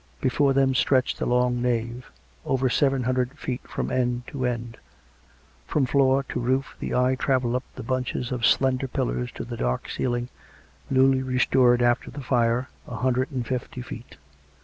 [0.19, 2.09] Before them stretched the long nave,
[2.43, 4.79] over seven hundred feet from end to end;
[5.67, 9.57] from floor to roof the eye travelled up the bunclics of slender pillars to the
[9.57, 10.29] dark ceiling,
[10.89, 14.17] newly restored after the fire, a hundred and fifty feet.